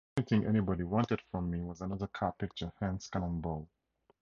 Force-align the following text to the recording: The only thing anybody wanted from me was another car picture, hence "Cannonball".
The 0.15 0.21
only 0.23 0.27
thing 0.29 0.47
anybody 0.49 0.83
wanted 0.83 1.21
from 1.29 1.51
me 1.51 1.61
was 1.61 1.79
another 1.81 2.07
car 2.07 2.31
picture, 2.31 2.71
hence 2.79 3.07
"Cannonball". 3.07 3.67